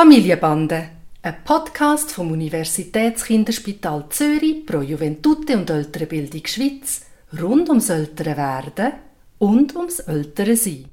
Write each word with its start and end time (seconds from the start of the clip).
Familienbande, 0.00 0.88
ein 1.20 1.44
Podcast 1.44 2.10
vom 2.12 2.32
Universitätskinderspital 2.32 4.06
Zürich 4.08 4.64
pro 4.64 4.80
Juventute 4.80 5.58
und 5.58 5.68
Ältere 5.68 6.06
Bildung 6.06 6.46
Schweiz 6.46 7.04
rund 7.38 7.68
ums 7.68 7.90
ältere 7.90 8.34
Werden 8.34 8.94
und 9.38 9.76
ums 9.76 9.98
ältere 9.98 10.56
Sein. 10.56 10.86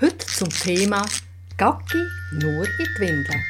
Heute 0.00 0.24
zum 0.24 0.50
Thema 0.50 1.04
Gacki 1.56 1.98
nur 2.34 2.62
in 2.62 2.70
die 2.78 3.00
Windeln. 3.00 3.44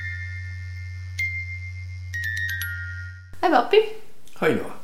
Hi 3.43 3.51
Papi. 3.51 3.81
Hi 4.41 4.55
Noah. 4.55 4.81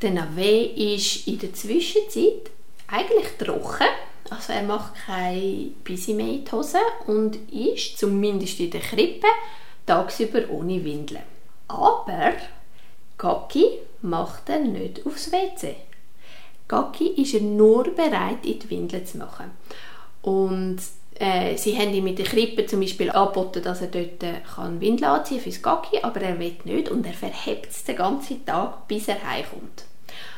Der 0.00 0.10
Nave 0.12 0.66
ist 0.76 1.26
in 1.26 1.40
der 1.40 1.52
Zwischenzeit 1.54 2.52
eigentlich 2.86 3.36
trocken. 3.36 3.88
Also 4.30 4.52
er 4.52 4.62
macht 4.62 4.94
keine 5.06 5.36
in 5.36 5.74
die 5.86 6.44
Hose 6.52 6.78
und 7.06 7.36
ist, 7.52 7.98
zumindest 7.98 8.60
in 8.60 8.70
der 8.70 8.80
Krippe, 8.80 9.26
tagsüber 9.86 10.48
ohne 10.50 10.84
Windeln. 10.84 11.22
Aber 11.66 12.32
Gacki 13.18 13.64
macht 14.02 14.48
er 14.48 14.60
nicht 14.60 15.04
aufs 15.04 15.32
WC. 15.32 15.74
Gacki 16.68 17.08
ist 17.20 17.34
er 17.34 17.40
nur 17.40 17.84
bereit, 17.94 18.44
in 18.44 18.60
die 18.60 18.70
Windeln 18.70 19.04
zu 19.04 19.18
machen. 19.18 19.50
Und 20.22 20.78
äh, 21.16 21.56
sie 21.56 21.76
haben 21.76 21.92
ihm 21.92 22.04
mit 22.04 22.18
der 22.18 22.26
Krippe 22.26 22.66
zum 22.66 22.80
Beispiel 22.80 23.10
angeboten, 23.10 23.62
dass 23.62 23.82
er 23.82 23.88
dort 23.88 24.22
äh, 24.22 24.40
kann 24.54 24.80
Windeln 24.80 25.10
anziehen 25.10 25.40
fürs 25.40 25.60
Gacki, 25.60 25.98
aber 26.02 26.20
er 26.20 26.38
will 26.38 26.56
nicht 26.64 26.88
und 26.88 27.04
er 27.04 27.12
verhebt 27.12 27.70
es 27.70 27.84
den 27.84 27.96
ganzen 27.96 28.46
Tag, 28.46 28.86
bis 28.86 29.08
er 29.08 29.22
heimkommt. 29.22 29.84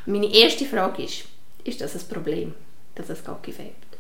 Meine 0.07 0.33
erste 0.35 0.65
Frage 0.65 1.05
ist, 1.05 1.25
ist 1.63 1.81
das 1.81 1.95
ein 1.95 2.09
Problem, 2.09 2.55
dass 2.95 3.07
das 3.07 3.23
Gacki 3.23 3.53
verhebt? 3.53 3.92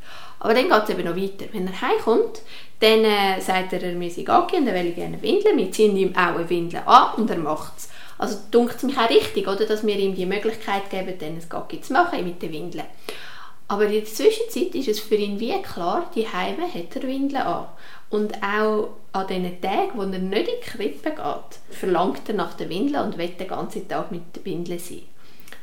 Aber 0.42 0.55
dann 0.55 0.69
geht 0.69 0.82
es 0.82 0.91
eben 0.91 1.05
noch 1.05 1.16
weiter. 1.16 1.45
Wenn 1.52 1.69
er 1.69 1.80
heimkommt, 1.80 2.42
dann 2.80 3.05
äh, 3.05 3.41
sagt 3.41 3.74
er, 3.74 3.82
er 3.84 3.95
müsse 3.95 4.24
Gacki 4.24 4.56
und 4.56 4.66
er 4.66 4.74
will 4.74 4.91
gerne 4.91 5.23
Windeln. 5.23 5.56
Wir 5.56 5.70
ziehen 5.70 5.96
ihm 5.96 6.16
auch 6.16 6.34
eine 6.34 6.51
Windel 6.51 6.82
an 6.84 7.15
und 7.16 7.30
er 7.30 7.38
macht 7.38 7.78
es. 7.78 7.88
Also 8.18 8.38
dunkt 8.51 8.74
es 8.74 8.82
mich 8.82 8.99
auch 8.99 9.09
richtig, 9.09 9.46
oder, 9.46 9.66
dass 9.66 9.87
wir 9.87 9.96
ihm 9.96 10.16
die 10.16 10.26
Möglichkeit 10.26 10.90
geben, 10.90 11.15
dann 11.16 11.37
ein 11.37 11.49
Gacki 11.49 11.80
zu 11.80 11.93
machen 11.93 12.24
mit 12.24 12.43
den 12.43 12.51
Windeln. 12.51 12.87
Aber 13.68 13.87
in 13.87 13.93
der 13.93 14.04
Zwischenzeit 14.04 14.74
ist 14.74 14.88
es 14.88 14.99
für 14.99 15.15
ihn 15.15 15.38
wie 15.38 15.62
klar, 15.62 16.10
die 16.12 16.26
Heime 16.26 16.65
hat 16.65 16.96
er 16.96 17.02
Windeln 17.04 17.43
an. 17.43 17.66
Und 18.10 18.34
auch 18.43 18.88
an 19.12 19.29
den 19.29 19.60
Tagen, 19.60 19.93
wo 19.95 20.02
er 20.02 20.09
nicht 20.09 20.24
in 20.24 20.45
die 20.45 20.71
Krippe 20.71 21.10
geht, 21.10 21.60
verlangt 21.71 22.29
er 22.29 22.34
nach 22.34 22.54
der 22.54 22.68
Windel 22.68 23.01
und 23.01 23.16
will 23.16 23.29
den 23.29 23.46
ganzen 23.46 23.87
Tag 23.87 24.10
mit 24.10 24.34
der 24.34 24.45
Windel 24.45 24.80
sein. 24.80 25.02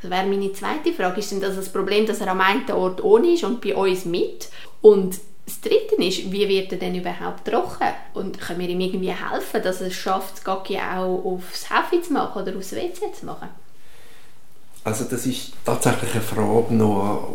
Das 0.01 0.11
wäre 0.11 0.25
meine 0.25 0.51
zweite 0.53 0.93
Frage. 0.93 1.19
Ist 1.19 1.31
denn 1.31 1.41
das 1.41 1.55
das 1.55 1.69
Problem, 1.69 2.05
dass 2.05 2.21
er 2.21 2.29
am 2.29 2.41
einen 2.41 2.69
Ort 2.71 3.03
ohne 3.03 3.33
ist 3.33 3.43
und 3.43 3.61
bei 3.61 3.75
uns 3.75 4.05
mit? 4.05 4.49
Und 4.81 5.19
das 5.45 5.61
Dritte 5.61 5.95
ist, 6.03 6.31
wie 6.31 6.47
wird 6.47 6.71
er 6.71 6.77
denn 6.77 6.95
überhaupt 6.95 7.45
trocken? 7.45 7.87
Und 8.13 8.39
können 8.39 8.59
wir 8.59 8.69
ihm 8.69 8.79
irgendwie 8.79 9.11
helfen, 9.11 9.63
dass 9.63 9.81
er 9.81 9.87
es 9.87 9.95
schafft, 9.95 10.35
das 10.35 10.43
Gacki 10.43 10.77
auch 10.77 11.23
aufs 11.25 11.69
Hefe 11.69 12.01
zu 12.01 12.13
machen 12.13 12.43
oder 12.43 12.55
aufs 12.55 12.73
WC 12.73 13.11
zu 13.17 13.25
machen? 13.25 13.49
Also 14.83 15.05
das 15.05 15.25
ist 15.25 15.51
tatsächlich 15.65 16.13
eine 16.13 16.21
Frage 16.21 16.73
noch, 16.73 17.29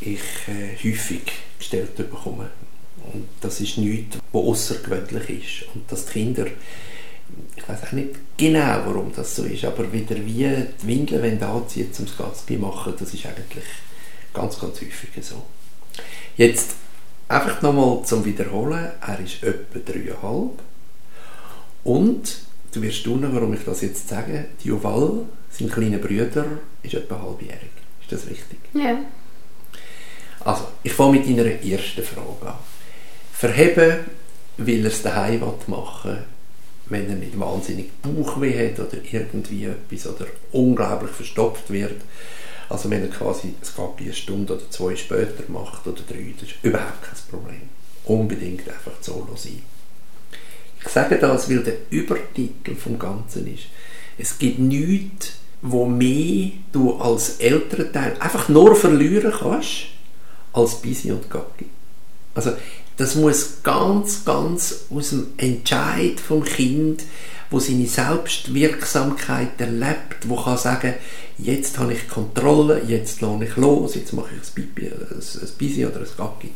die 0.00 0.12
ich 0.12 0.20
äh, 0.48 0.76
häufig 0.76 1.32
gestellt 1.58 1.96
bekomme. 1.96 2.50
Und 3.12 3.28
das 3.40 3.60
ist 3.60 3.78
nichts, 3.78 4.18
was 4.32 4.42
außergewöhnlich 4.44 5.30
ist. 5.30 5.74
Und 5.74 5.90
dass 5.90 6.06
die 6.06 6.12
Kinder, 6.12 6.46
ich 7.56 7.68
weiß 7.68 7.84
auch 7.84 7.92
nicht 7.92 8.10
genau, 8.36 8.82
warum 8.86 9.12
das 9.14 9.36
so 9.36 9.44
ist, 9.44 9.64
aber 9.64 9.92
wieder 9.92 10.16
wie 10.16 10.46
die 10.82 10.86
Windeln 10.86 11.42
anziehen, 11.42 11.90
um 11.98 12.04
das 12.06 12.16
Gatsby 12.16 12.54
zu 12.54 12.60
machen, 12.60 12.94
das 12.98 13.14
ist 13.14 13.26
eigentlich 13.26 13.64
ganz, 14.32 14.58
ganz 14.58 14.80
häufig 14.80 15.10
so. 15.20 15.42
Jetzt 16.36 16.74
einfach 17.28 17.62
nochmal 17.62 18.04
zum 18.04 18.24
Wiederholen, 18.24 18.90
er 19.00 19.20
ist 19.20 19.42
etwa 19.42 19.78
dreieinhalb 19.78 20.62
und 21.84 22.38
du 22.72 22.82
wirst 22.82 22.98
staunen, 22.98 23.34
warum 23.34 23.54
ich 23.54 23.64
das 23.64 23.82
jetzt 23.82 24.08
sage, 24.08 24.46
die 24.62 24.68
Juval, 24.68 25.24
sein 25.50 25.70
kleiner 25.70 25.98
Bruder, 25.98 26.46
ist 26.82 26.94
etwa 26.94 27.20
halbjährig. 27.20 27.70
Ist 28.02 28.12
das 28.12 28.26
richtig? 28.26 28.58
Ja. 28.72 28.98
Also, 30.44 30.68
ich 30.82 30.92
fange 30.92 31.18
mit 31.18 31.28
deiner 31.28 31.50
ersten 31.50 32.02
Frage 32.02 32.46
an. 32.46 32.58
Verheben, 33.32 33.98
weil 34.56 34.80
er 34.80 34.86
es 34.86 35.02
daheim 35.02 35.40
machen 35.66 36.10
will, 36.10 36.24
wenn 36.90 37.08
er 37.08 37.16
nicht 37.16 37.38
wahnsinnig 37.38 37.90
Bauchweh 38.02 38.70
hat 38.70 38.78
oder 38.78 38.98
irgendwie 39.02 39.64
etwas 39.64 40.06
oder 40.06 40.26
unglaublich 40.52 41.12
verstopft 41.12 41.70
wird. 41.70 42.02
Also 42.68 42.90
wenn 42.90 43.02
er 43.02 43.08
quasi 43.08 43.54
das 43.60 43.74
Gacki 43.74 44.04
eine 44.04 44.12
Stunde 44.12 44.54
oder 44.54 44.70
zwei 44.70 44.94
später 44.94 45.44
macht 45.48 45.86
oder 45.86 46.02
drei, 46.08 46.34
das 46.38 46.50
ist 46.50 46.56
überhaupt 46.62 47.02
kein 47.02 47.18
Problem. 47.30 47.62
Unbedingt 48.04 48.68
einfach 48.68 48.92
solo 49.00 49.34
sein. 49.36 49.62
Ich 50.82 50.88
sage 50.88 51.18
das, 51.18 51.50
weil 51.50 51.62
der 51.62 51.76
Übertitel 51.90 52.74
vom 52.74 52.98
Ganzen 52.98 53.52
ist. 53.52 53.64
Es 54.18 54.38
gibt 54.38 54.58
nichts, 54.58 55.32
wo 55.62 55.84
mehr 55.86 56.52
du 56.72 56.94
als 56.96 57.36
Elternteil 57.38 58.16
einfach 58.18 58.48
nur 58.48 58.74
verlieren 58.74 59.32
kannst, 59.38 59.86
als 60.52 60.80
Bisi 60.80 61.12
und 61.12 61.30
Gacki. 61.30 61.66
Also 62.34 62.52
das 63.00 63.14
muss 63.14 63.62
ganz, 63.62 64.26
ganz 64.26 64.80
aus 64.90 65.08
dem 65.08 65.28
Entscheid 65.38 66.20
vom 66.20 66.44
Kind, 66.44 67.04
wo 67.48 67.58
seine 67.58 67.86
Selbstwirksamkeit 67.86 69.58
erlebt, 69.58 70.28
wo 70.28 70.36
kann 70.36 70.58
sagen, 70.58 70.92
jetzt 71.38 71.78
habe 71.78 71.94
ich 71.94 72.10
Kontrolle, 72.10 72.82
jetzt 72.86 73.22
lasse 73.22 73.44
ich 73.44 73.56
los, 73.56 73.94
jetzt 73.94 74.12
mache 74.12 74.28
ich 74.34 74.46
ein, 74.46 74.54
Pipi, 74.54 74.88
ein, 74.88 75.48
Bisi 75.56 75.86
oder 75.86 76.00
ein 76.00 76.06
Gacki. 76.14 76.50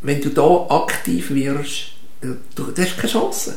Wenn 0.00 0.20
du 0.20 0.30
da 0.30 0.66
aktiv 0.70 1.30
wirst, 1.30 1.88
du, 2.20 2.36
du 2.54 2.80
hast 2.80 2.96
keine 2.96 3.12
Chance. 3.12 3.54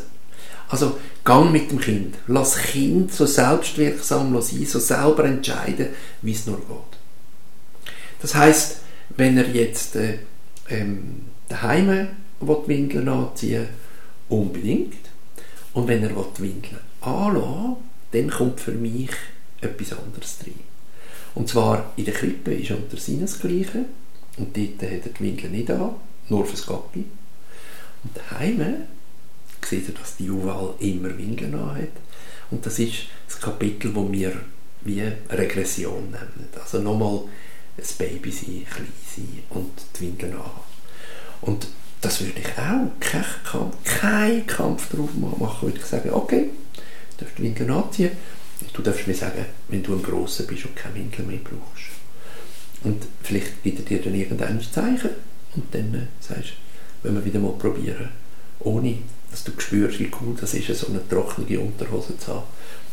Also 0.69 0.97
gang 1.23 1.51
mit 1.51 1.69
dem 1.69 1.79
Kind. 1.79 2.15
Lass 2.25 2.53
das 2.53 2.63
Kind 2.63 3.13
so 3.13 3.27
selbstwirksam 3.27 4.41
sein, 4.41 4.65
so 4.65 4.79
selber 4.79 5.23
entscheiden, 5.25 5.89
wie 6.23 6.31
es 6.31 6.47
nur 6.47 6.57
geht. 6.57 6.97
Das 8.23 8.33
heißt, 8.33 8.77
wenn 9.17 9.37
er 9.37 9.47
jetzt 9.49 9.95
äh, 9.95 10.17
ähm, 10.67 11.28
daheim 11.49 12.07
Windeln 12.39 13.09
anziehen 13.09 13.67
unbedingt. 14.29 14.95
Und 15.73 15.87
wenn 15.87 16.03
er 16.03 16.09
die 16.09 16.41
Windeln 16.41 16.79
anlässt, 17.01 17.77
dann 18.11 18.29
kommt 18.29 18.59
für 18.59 18.71
mich 18.71 19.11
etwas 19.61 19.97
anderes 19.97 20.37
rein. 20.45 20.53
Und 21.35 21.47
zwar 21.47 21.93
in 21.95 22.05
der 22.05 22.13
Krippe 22.13 22.53
ist 22.53 22.71
unter 22.71 22.97
seinen 22.97 23.21
das 23.21 23.39
Gleiche. 23.39 23.85
Und 24.37 24.55
dort 24.55 24.81
hat 24.91 25.05
er 25.05 25.11
die 25.11 25.19
Windeln 25.19 25.51
nicht 25.51 25.69
an, 25.69 25.95
nur 26.29 26.45
fürs 26.45 26.65
Gacki. 26.65 27.05
Und 28.03 28.15
daheim 28.15 28.61
sieht 29.65 29.89
er, 29.89 29.93
dass 29.95 30.17
die 30.17 30.25
Juwal 30.25 30.73
immer 30.79 31.15
Windeln 31.17 31.55
an 31.55 31.75
hat. 31.75 31.89
Und 32.51 32.65
das 32.65 32.79
ist 32.79 33.07
das 33.27 33.39
Kapitel, 33.39 33.93
wo 33.93 34.11
wir 34.11 34.33
wie 34.81 35.03
Regression 35.29 36.11
nennen. 36.11 36.47
Also 36.59 36.79
nochmal 36.79 37.23
ein 37.77 37.83
Baby 37.97 38.31
sein, 38.31 38.65
klein 38.69 38.87
sein 39.15 39.43
und 39.49 39.71
die 39.95 40.01
Windeln 40.01 40.33
anhaben. 40.33 40.78
Und 41.41 41.67
das 42.01 42.21
würde 42.21 42.39
ich 42.39 42.47
auch 42.57 42.89
keinen 42.99 43.43
Kampf, 43.43 43.75
keinen 43.83 44.47
Kampf 44.47 44.89
drauf 44.89 45.09
machen, 45.13 45.67
würde 45.67 45.79
ich 45.79 45.85
sagen, 45.85 46.11
okay, 46.11 46.49
du 47.17 47.23
darfst 47.23 47.37
die 47.37 47.43
Windeln 47.43 47.71
anziehen. 47.71 48.11
Du 48.73 48.81
darfst 48.81 49.07
mir 49.07 49.13
sagen, 49.13 49.45
wenn 49.69 49.83
du 49.83 49.93
ein 49.93 50.03
Grosser 50.03 50.43
bist 50.43 50.65
und 50.65 50.75
keine 50.75 50.95
Windeln 50.95 51.27
mehr 51.27 51.39
brauchst. 51.43 51.89
Und 52.83 53.05
vielleicht 53.23 53.63
gibt 53.63 53.79
er 53.79 53.85
dir 53.85 54.01
dann 54.01 54.15
irgendein 54.15 54.61
Zeichen 54.61 55.11
und 55.55 55.73
dann 55.73 55.93
äh, 55.93 56.07
sagst 56.19 56.53
wenn 57.03 57.15
wir 57.15 57.25
wieder 57.25 57.39
mal 57.39 57.53
probieren, 57.53 58.09
ohne 58.59 58.97
dass 59.31 59.43
du 59.43 59.51
spürst, 59.57 59.99
wie 59.99 60.11
cool 60.21 60.35
das 60.39 60.53
ist, 60.53 60.67
so 60.77 60.87
eine 60.87 61.07
trockene 61.07 61.59
Unterhose 61.59 62.17
zu 62.17 62.33
haben 62.33 62.43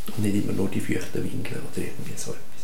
und 0.08 0.22
nicht 0.22 0.44
immer 0.44 0.52
nur 0.52 0.68
die 0.68 0.80
feuchten 0.80 1.24
Windeln 1.24 1.60
oder 1.72 1.84
irgendwie 1.84 2.12
so 2.16 2.30
etwas. 2.30 2.55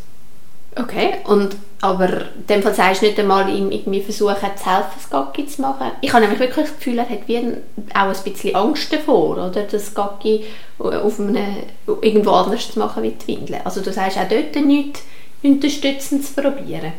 Okay, 0.75 1.17
und, 1.25 1.57
aber 1.83 2.09
in 2.09 2.47
dem 2.49 2.63
Fall 2.63 2.75
sagst 2.75 3.03
du 3.03 3.07
nicht 3.07 3.19
einmal, 3.19 3.55
ihm 3.55 3.71
irgendwie 3.71 4.01
versuchen 4.01 4.37
zu 4.37 4.67
helfen, 4.67 4.91
das 4.97 5.11
Gacki 5.11 5.47
zu 5.47 5.61
machen? 5.61 5.91
Ich 6.01 6.13
habe 6.13 6.23
nämlich 6.23 6.41
wirklich 6.41 6.67
das 6.67 6.77
Gefühl, 6.77 6.99
er 6.99 7.09
hat 7.09 7.29
wie 7.29 7.37
ein, 7.37 7.59
auch 7.95 8.09
ein 8.09 8.33
bisschen 8.33 8.55
Angst 8.55 8.91
davor, 8.91 9.37
oder, 9.37 9.65
das 9.65 9.95
Gacki 9.95 10.45
auf 10.79 11.21
eine, 11.21 11.65
irgendwo 12.01 12.31
anders 12.31 12.73
zu 12.73 12.79
machen 12.79 13.03
wie 13.03 13.11
die 13.11 13.27
Windeln. 13.27 13.61
Also 13.65 13.83
du 13.83 13.93
sagst 13.93 14.17
auch 14.17 14.29
dort 14.29 14.65
nichts 14.65 15.03
unterstützend 15.43 16.25
zu 16.25 16.41
probieren. 16.41 16.93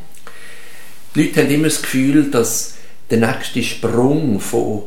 Die 1.16 1.24
Leute 1.24 1.42
haben 1.42 1.52
immer 1.52 1.66
das 1.66 1.82
Gefühl, 1.82 2.30
dass 2.30 2.76
der 3.10 3.20
nächste 3.20 3.64
Sprung 3.64 4.40
von 4.40 4.84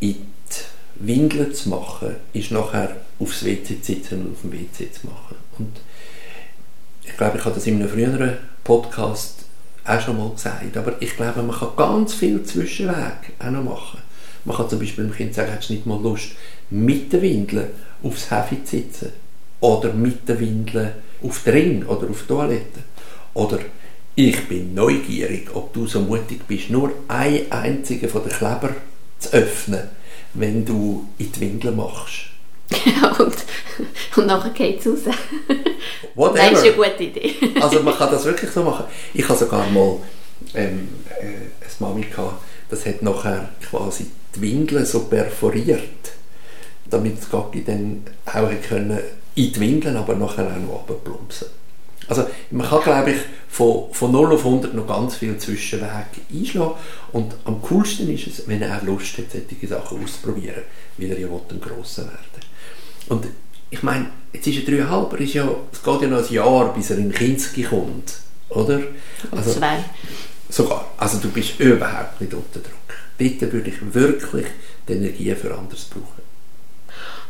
in 0.00 0.14
die 0.14 1.06
Windeln 1.06 1.54
zu 1.54 1.68
machen, 1.68 2.16
ist 2.32 2.50
nachher 2.50 2.96
aufs 3.18 3.44
WC 3.44 3.80
zu 3.80 3.92
sitzen 3.92 4.22
und 4.22 4.32
auf 4.32 4.40
dem 4.42 4.52
WC 4.52 4.90
zu 4.92 5.06
machen. 5.06 5.36
Und 5.58 5.76
ich 7.08 7.16
glaube, 7.16 7.38
ich 7.38 7.44
habe 7.44 7.54
das 7.54 7.66
in 7.66 7.76
einem 7.76 7.88
früheren 7.88 8.36
Podcast 8.62 9.44
auch 9.84 10.00
schon 10.00 10.18
mal 10.18 10.30
gesagt, 10.30 10.76
aber 10.76 11.00
ich 11.00 11.16
glaube, 11.16 11.42
man 11.42 11.56
kann 11.56 11.70
ganz 11.76 12.14
viel 12.14 12.42
Zwischenweg 12.42 13.32
auch 13.38 13.50
noch 13.50 13.64
machen. 13.64 14.00
Man 14.44 14.56
kann 14.56 14.68
zum 14.68 14.78
Beispiel 14.78 15.04
dem 15.04 15.14
Kind 15.14 15.34
sagen, 15.34 15.50
hättest 15.50 15.70
du 15.70 15.74
nicht 15.74 15.86
mal 15.86 16.00
Lust, 16.00 16.32
mit 16.70 17.12
den 17.12 17.22
Windeln 17.22 17.68
aufs 18.02 18.30
Hefe 18.30 18.62
zu 18.62 18.76
sitzen? 18.76 19.12
Oder 19.60 19.92
mit 19.92 20.28
den 20.28 20.38
Windeln 20.38 20.92
auf 21.22 21.42
den 21.42 21.52
Ring 21.52 21.86
oder 21.86 22.08
auf 22.10 22.22
die 22.22 22.28
Toilette? 22.28 22.80
Oder 23.34 23.58
ich 24.14 24.46
bin 24.46 24.74
neugierig, 24.74 25.48
ob 25.54 25.72
du 25.72 25.86
so 25.86 26.00
mutig 26.00 26.46
bist, 26.46 26.70
nur 26.70 26.92
ein 27.08 27.50
einzigen 27.50 28.08
von 28.08 28.22
den 28.22 28.32
Kleber 28.32 28.70
zu 29.18 29.32
öffnen, 29.32 29.88
wenn 30.34 30.64
du 30.64 31.08
in 31.18 31.32
die 31.32 31.40
Windel 31.40 31.72
machst. 31.72 32.26
Ja, 32.84 33.12
und, 33.18 33.36
und 34.16 34.26
nachher 34.26 34.50
geht 34.50 34.80
es 34.80 34.86
raus. 34.86 35.14
Whatever. 36.18 36.50
Das 36.50 36.58
ist 36.58 36.64
eine 36.64 36.72
gute 36.72 37.04
Idee. 37.04 37.34
Also 37.62 37.80
man 37.80 37.96
kann 37.96 38.10
das 38.10 38.24
wirklich 38.24 38.50
so 38.50 38.64
machen. 38.64 38.86
Ich 39.14 39.28
habe 39.28 39.38
sogar 39.38 39.68
mal 39.70 39.98
ähm, 40.54 40.88
äh, 41.20 41.24
eine 41.24 41.48
Mami 41.78 42.02
gehabt, 42.02 42.42
das 42.70 42.84
hat 42.86 43.02
nachher 43.02 43.50
quasi 43.70 44.06
die 44.34 44.40
Windeln 44.40 44.84
so 44.84 45.04
perforiert, 45.04 46.12
damit 46.90 47.18
das 47.18 47.30
Gacki 47.30 47.62
dann 47.64 48.02
auch 48.26 48.50
können 48.68 48.98
in 49.36 49.52
die 49.52 49.60
Windeln, 49.60 49.96
aber 49.96 50.16
nachher 50.16 50.46
auch 50.46 50.60
noch 50.60 50.88
runterplumpsen. 50.88 51.48
Also 52.08 52.26
man 52.50 52.66
kann, 52.66 52.82
glaube 52.82 53.10
ich, 53.12 53.18
von, 53.48 53.92
von 53.92 54.10
0 54.10 54.34
auf 54.34 54.44
100 54.44 54.74
noch 54.74 54.88
ganz 54.88 55.16
viele 55.16 55.38
Zwischenwege 55.38 56.20
einschlagen 56.32 56.74
und 57.12 57.34
am 57.44 57.62
coolsten 57.62 58.12
ist 58.12 58.26
es, 58.26 58.48
wenn 58.48 58.62
er 58.62 58.78
auch 58.78 58.82
Lust 58.82 59.18
hat, 59.18 59.26
solche 59.30 59.66
Sachen 59.68 60.02
auszuprobieren, 60.02 60.62
weil 60.96 61.10
er 61.10 61.18
ja 61.20 61.28
ein 61.28 61.60
Grosser 61.60 62.02
werden 62.02 62.42
Und 63.08 63.26
ich 63.70 63.82
meine, 63.82 64.06
jetzt 64.32 64.46
ist 64.46 64.58
er 64.58 64.64
dreieinhalb, 64.64 65.12
er 65.12 65.20
ist 65.20 65.34
ja, 65.34 65.48
es 65.72 65.82
geht 65.82 66.02
ja 66.02 66.08
noch 66.08 66.26
ein 66.26 66.32
Jahr, 66.32 66.74
bis 66.74 66.90
er 66.90 66.98
in 66.98 67.12
Kinski 67.12 67.62
kommt, 67.62 68.14
oder? 68.48 68.80
Also, 69.30 69.52
Zwei. 69.52 69.84
Sogar. 70.48 70.86
Also 70.96 71.18
du 71.18 71.30
bist 71.30 71.60
überhaupt 71.60 72.20
nicht 72.20 72.32
unter 72.32 72.60
Druck. 72.60 72.72
Bitte 73.18 73.52
würde 73.52 73.70
ich 73.70 73.94
wirklich 73.94 74.46
die 74.88 74.94
Energie 74.94 75.34
für 75.34 75.56
anderes 75.56 75.84
brauchen. 75.84 76.22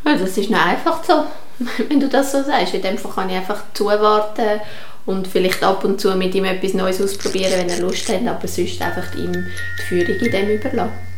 Ja, 0.04 0.16
das 0.16 0.30
ist 0.38 0.50
nicht 0.50 0.54
einfach 0.54 1.02
so, 1.02 1.24
wenn 1.88 1.98
du 1.98 2.08
das 2.08 2.30
so 2.30 2.42
sagst. 2.42 2.74
In 2.74 2.82
dem 2.82 2.98
Fall 2.98 3.12
kann 3.12 3.30
ich 3.30 3.36
einfach 3.36 3.64
zuwarten 3.74 4.60
und 5.06 5.26
vielleicht 5.26 5.62
ab 5.64 5.84
und 5.84 6.00
zu 6.00 6.14
mit 6.14 6.34
ihm 6.34 6.44
etwas 6.44 6.74
Neues 6.74 7.00
ausprobieren, 7.00 7.52
wenn 7.56 7.70
er 7.70 7.80
Lust 7.80 8.08
hat, 8.08 8.26
aber 8.26 8.46
sonst 8.46 8.80
einfach 8.80 9.14
ihm 9.16 9.32
die 9.32 9.82
Führung 9.82 10.16
in 10.20 10.30
dem 10.30 10.48
überlassen. 10.50 11.17